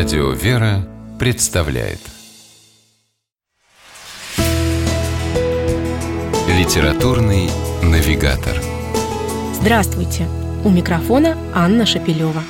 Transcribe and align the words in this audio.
Радио 0.00 0.30
«Вера» 0.30 0.88
представляет 1.18 1.98
Литературный 6.48 7.50
навигатор 7.82 8.56
Здравствуйте! 9.60 10.26
У 10.64 10.70
микрофона 10.70 11.36
Анна 11.54 11.84
Шапилева. 11.84 12.42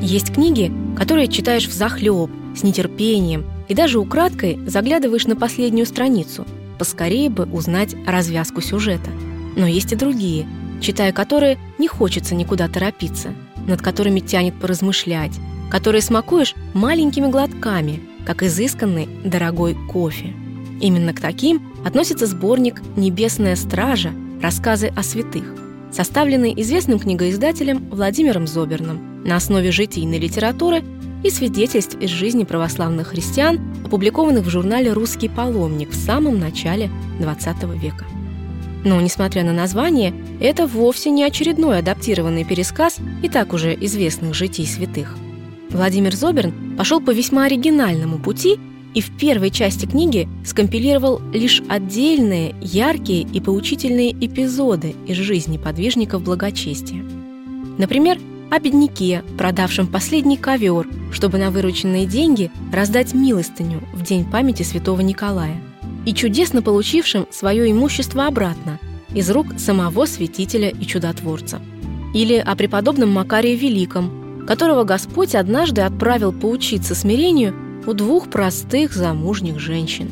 Есть 0.00 0.32
книги, 0.32 0.72
которые 0.96 1.26
читаешь 1.26 1.66
в 1.66 1.72
захлеб, 1.72 2.30
с 2.54 2.62
нетерпением 2.62 3.44
и 3.66 3.74
даже 3.74 3.98
украдкой 3.98 4.56
заглядываешь 4.68 5.26
на 5.26 5.34
последнюю 5.34 5.84
страницу, 5.84 6.46
поскорее 6.78 7.28
бы 7.28 7.44
узнать 7.46 7.96
развязку 8.06 8.60
сюжета. 8.60 9.10
Но 9.56 9.66
есть 9.66 9.92
и 9.92 9.96
другие, 9.96 10.46
читая 10.80 11.12
которые 11.12 11.58
не 11.76 11.88
хочется 11.88 12.36
никуда 12.36 12.68
торопиться, 12.68 13.34
над 13.66 13.82
которыми 13.82 14.20
тянет 14.20 14.54
поразмышлять, 14.60 15.32
которые 15.70 16.02
смакуешь 16.02 16.54
маленькими 16.74 17.26
глотками, 17.28 18.00
как 18.26 18.42
изысканный 18.42 19.08
дорогой 19.24 19.74
кофе. 19.74 20.34
Именно 20.80 21.12
к 21.12 21.20
таким 21.20 21.62
относится 21.84 22.26
сборник 22.26 22.82
«Небесная 22.96 23.56
стража. 23.56 24.12
Рассказы 24.40 24.92
о 24.94 25.02
святых», 25.02 25.44
составленный 25.90 26.54
известным 26.56 26.98
книгоиздателем 26.98 27.88
Владимиром 27.90 28.46
Зоберным 28.46 29.24
на 29.24 29.36
основе 29.36 29.72
житийной 29.72 30.18
литературы 30.18 30.84
и 31.24 31.30
свидетельств 31.30 31.96
из 32.00 32.10
жизни 32.10 32.44
православных 32.44 33.08
христиан, 33.08 33.58
опубликованных 33.84 34.44
в 34.44 34.50
журнале 34.50 34.92
«Русский 34.92 35.28
паломник» 35.28 35.90
в 35.90 35.96
самом 35.96 36.38
начале 36.38 36.90
XX 37.18 37.76
века. 37.76 38.04
Но, 38.84 39.00
несмотря 39.00 39.42
на 39.42 39.52
название, 39.52 40.14
это 40.40 40.66
вовсе 40.66 41.10
не 41.10 41.24
очередной 41.24 41.78
адаптированный 41.78 42.44
пересказ 42.44 42.98
и 43.22 43.28
так 43.28 43.52
уже 43.52 43.74
известных 43.74 44.34
житий 44.34 44.66
святых. 44.66 45.16
Владимир 45.70 46.14
Зоберн 46.14 46.76
пошел 46.76 47.00
по 47.00 47.10
весьма 47.10 47.44
оригинальному 47.44 48.18
пути 48.18 48.58
и 48.94 49.00
в 49.00 49.16
первой 49.16 49.50
части 49.50 49.86
книги 49.86 50.28
скомпилировал 50.44 51.20
лишь 51.32 51.62
отдельные, 51.68 52.54
яркие 52.60 53.22
и 53.22 53.40
поучительные 53.40 54.12
эпизоды 54.12 54.94
из 55.06 55.16
жизни 55.16 55.58
подвижников 55.58 56.22
благочестия. 56.22 57.04
Например, 57.76 58.18
о 58.50 58.58
бедняке, 58.60 59.22
продавшем 59.36 59.86
последний 59.86 60.38
ковер, 60.38 60.88
чтобы 61.12 61.36
на 61.38 61.50
вырученные 61.50 62.06
деньги 62.06 62.50
раздать 62.72 63.12
милостыню 63.12 63.82
в 63.92 64.02
день 64.02 64.24
памяти 64.24 64.62
святого 64.62 65.02
Николая, 65.02 65.60
и 66.06 66.14
чудесно 66.14 66.62
получившим 66.62 67.26
свое 67.30 67.70
имущество 67.70 68.26
обратно 68.26 68.78
из 69.14 69.30
рук 69.30 69.48
самого 69.58 70.06
святителя 70.06 70.70
и 70.70 70.86
чудотворца. 70.86 71.60
Или 72.14 72.36
о 72.36 72.56
преподобном 72.56 73.10
Макарии 73.10 73.54
Великом, 73.54 74.17
которого 74.48 74.84
Господь 74.84 75.34
однажды 75.34 75.82
отправил 75.82 76.32
поучиться 76.32 76.94
смирению 76.94 77.54
у 77.86 77.92
двух 77.92 78.30
простых 78.30 78.94
замужних 78.94 79.58
женщин. 79.60 80.10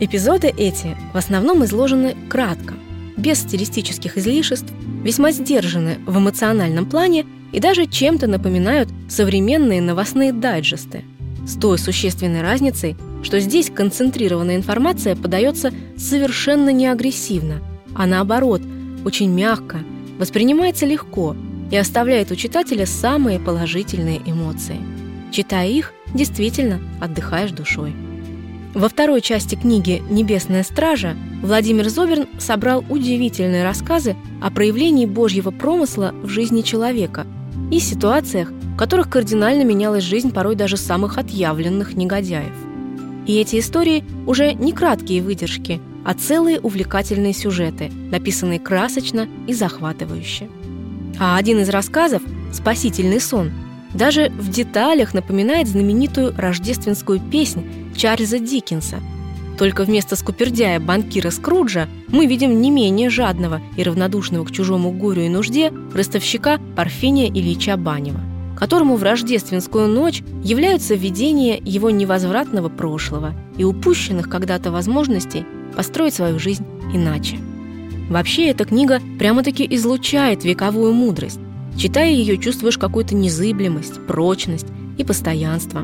Эпизоды 0.00 0.46
эти 0.48 0.96
в 1.12 1.18
основном 1.18 1.62
изложены 1.62 2.16
кратко, 2.30 2.72
без 3.18 3.40
стилистических 3.40 4.16
излишеств, 4.16 4.72
весьма 5.04 5.30
сдержаны 5.30 5.98
в 6.06 6.16
эмоциональном 6.16 6.86
плане 6.86 7.26
и 7.52 7.60
даже 7.60 7.84
чем-то 7.84 8.26
напоминают 8.26 8.88
современные 9.10 9.82
новостные 9.82 10.32
дайджесты, 10.32 11.04
с 11.46 11.56
той 11.56 11.78
существенной 11.78 12.40
разницей, 12.40 12.96
что 13.22 13.38
здесь 13.40 13.68
концентрированная 13.68 14.56
информация 14.56 15.16
подается 15.16 15.70
совершенно 15.98 16.70
не 16.70 16.86
агрессивно, 16.86 17.60
а 17.94 18.06
наоборот, 18.06 18.62
очень 19.04 19.30
мягко, 19.30 19.80
воспринимается 20.18 20.86
легко 20.86 21.36
и 21.70 21.76
оставляет 21.76 22.30
у 22.30 22.36
читателя 22.36 22.86
самые 22.86 23.38
положительные 23.38 24.20
эмоции. 24.24 24.78
Читая 25.32 25.68
их, 25.68 25.92
действительно 26.14 26.80
отдыхаешь 27.00 27.50
душой. 27.50 27.94
Во 28.74 28.88
второй 28.88 29.22
части 29.22 29.54
книги 29.54 30.02
«Небесная 30.10 30.62
стража» 30.62 31.16
Владимир 31.42 31.88
Зоверн 31.88 32.26
собрал 32.38 32.84
удивительные 32.88 33.64
рассказы 33.64 34.16
о 34.42 34.50
проявлении 34.50 35.06
Божьего 35.06 35.50
промысла 35.50 36.14
в 36.22 36.28
жизни 36.28 36.60
человека 36.60 37.26
и 37.70 37.80
ситуациях, 37.80 38.50
в 38.50 38.76
которых 38.76 39.08
кардинально 39.08 39.62
менялась 39.62 40.04
жизнь 40.04 40.30
порой 40.30 40.56
даже 40.56 40.76
самых 40.76 41.16
отъявленных 41.16 41.94
негодяев. 41.94 42.52
И 43.26 43.38
эти 43.38 43.58
истории 43.58 44.04
уже 44.26 44.52
не 44.52 44.72
краткие 44.72 45.22
выдержки, 45.22 45.80
а 46.04 46.12
целые 46.12 46.60
увлекательные 46.60 47.32
сюжеты, 47.32 47.90
написанные 48.10 48.60
красочно 48.60 49.26
и 49.46 49.54
захватывающе. 49.54 50.48
А 51.18 51.36
один 51.36 51.60
из 51.60 51.68
рассказов 51.68 52.22
«Спасительный 52.52 53.20
сон» 53.20 53.52
даже 53.94 54.30
в 54.30 54.50
деталях 54.50 55.14
напоминает 55.14 55.68
знаменитую 55.68 56.34
рождественскую 56.36 57.20
песнь 57.20 57.64
Чарльза 57.96 58.38
Диккенса. 58.38 58.96
Только 59.58 59.84
вместо 59.84 60.16
скупердяя 60.16 60.78
банкира 60.78 61.30
Скруджа 61.30 61.88
мы 62.08 62.26
видим 62.26 62.60
не 62.60 62.70
менее 62.70 63.08
жадного 63.08 63.62
и 63.76 63.82
равнодушного 63.82 64.44
к 64.44 64.50
чужому 64.50 64.92
горю 64.92 65.22
и 65.22 65.28
нужде 65.30 65.72
ростовщика 65.94 66.60
Парфения 66.76 67.28
Ильича 67.28 67.78
Банева, 67.78 68.20
которому 68.58 68.96
в 68.96 69.02
рождественскую 69.02 69.88
ночь 69.88 70.22
являются 70.44 70.94
видения 70.94 71.58
его 71.64 71.88
невозвратного 71.88 72.68
прошлого 72.68 73.32
и 73.56 73.64
упущенных 73.64 74.28
когда-то 74.28 74.70
возможностей 74.70 75.46
построить 75.74 76.14
свою 76.14 76.38
жизнь 76.38 76.66
иначе. 76.92 77.38
Вообще, 78.08 78.48
эта 78.48 78.64
книга 78.64 79.00
прямо-таки 79.18 79.66
излучает 79.68 80.44
вековую 80.44 80.92
мудрость, 80.92 81.40
Читая 81.76 82.10
ее, 82.10 82.38
чувствуешь 82.38 82.78
какую-то 82.78 83.14
незыблемость, 83.14 84.06
прочность 84.06 84.66
и 84.96 85.04
постоянство. 85.04 85.82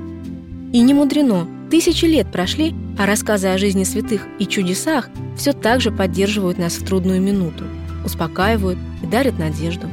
И 0.73 0.81
не 0.81 0.95
мудрено, 0.95 1.47
тысячи 1.71 2.07
лет 2.07 2.33
прошли, 2.33 2.75
а 2.99 3.05
рассказы 3.05 3.49
о 3.49 3.59
жизни 3.59 3.85
святых 3.85 4.27
и 4.39 4.47
чудесах 4.47 5.11
все 5.37 5.53
так 5.53 5.83
же 5.83 5.91
поддерживают 5.91 6.57
нас 6.57 6.75
в 6.75 6.87
трудную 6.87 7.21
минуту, 7.21 7.65
успокаивают 8.07 8.79
и 9.03 9.07
дарят 9.07 9.39
надежду. 9.39 9.87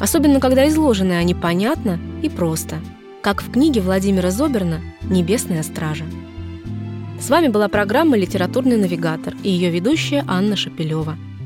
Особенно, 0.00 0.40
когда 0.40 0.68
изложены 0.68 1.12
они 1.12 1.32
понятно 1.32 2.00
и 2.22 2.28
просто, 2.28 2.80
как 3.22 3.40
в 3.40 3.52
книге 3.52 3.80
Владимира 3.80 4.32
Зоберна 4.32 4.80
«Небесная 5.04 5.62
стража». 5.62 6.04
С 7.20 7.30
вами 7.30 7.48
была 7.48 7.68
программа 7.68 8.16
«Литературный 8.16 8.76
навигатор» 8.76 9.34
и 9.44 9.50
ее 9.50 9.70
ведущая 9.70 10.24
Анна 10.26 10.56
Шапилева. 10.56 11.16